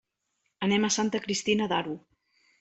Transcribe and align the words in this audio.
Anem 0.67 0.87
a 0.87 0.91
Santa 0.95 1.21
Cristina 1.27 1.69
d'Aro. 1.75 1.95